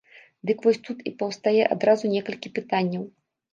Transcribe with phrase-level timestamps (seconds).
[0.49, 3.09] Дык вось тут і паўстае адразу некалькі пытанняў.